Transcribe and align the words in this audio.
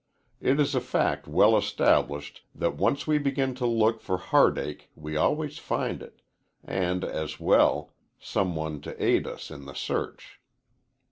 It 0.39 0.59
is 0.59 0.73
a 0.73 0.81
fact 0.81 1.27
well 1.27 1.55
established 1.55 2.43
that 2.55 2.75
once 2.75 3.05
we 3.05 3.19
begin 3.19 3.53
to 3.53 3.67
look 3.67 4.01
for 4.01 4.17
heartache 4.17 4.89
we 4.95 5.15
always 5.15 5.59
find 5.59 6.01
it 6.01 6.23
and, 6.63 7.03
as 7.03 7.39
well, 7.39 7.93
some 8.19 8.55
one 8.55 8.81
to 8.81 8.99
aid 9.03 9.27
us 9.27 9.51
in 9.51 9.65
the 9.65 9.75
search. 9.75 10.41